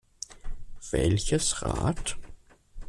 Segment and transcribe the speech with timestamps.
[0.89, 2.15] Welches Rad?